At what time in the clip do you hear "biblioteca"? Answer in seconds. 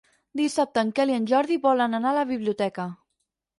2.33-2.91